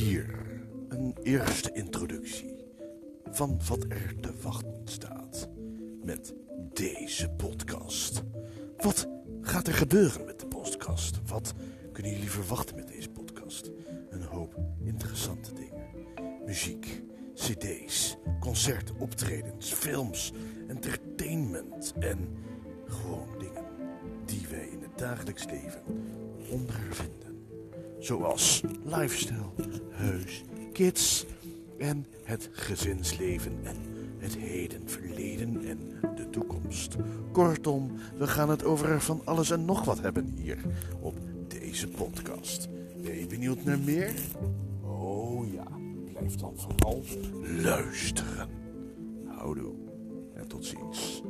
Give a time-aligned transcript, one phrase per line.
[0.00, 0.34] Hier
[0.88, 2.56] een eerste introductie
[3.30, 5.48] van wat er te wachten staat
[6.04, 6.34] met
[6.72, 8.22] deze podcast.
[8.76, 9.08] Wat
[9.40, 11.20] gaat er gebeuren met de podcast?
[11.26, 11.54] Wat
[11.92, 13.70] kunnen jullie verwachten met deze podcast?
[14.10, 15.86] Een hoop interessante dingen.
[16.46, 17.02] Muziek,
[17.34, 20.32] cd's, concerten, optredens, films,
[20.68, 22.18] entertainment en
[22.86, 23.64] gewoon dingen
[24.26, 25.82] die wij in het dagelijks leven.
[28.00, 29.50] Zoals lifestyle,
[29.90, 31.26] huis, kids
[31.78, 33.76] en het gezinsleven en
[34.18, 35.78] het heden, verleden en
[36.16, 36.96] de toekomst.
[37.32, 40.58] Kortom, we gaan het over van alles en nog wat hebben hier
[41.00, 41.14] op
[41.48, 42.68] deze podcast.
[43.02, 44.14] Ben je benieuwd naar meer?
[44.82, 45.66] Oh ja,
[46.12, 47.02] blijf dan vooral
[47.62, 48.48] luisteren.
[49.26, 49.74] Houdoe
[50.34, 51.22] en tot ziens.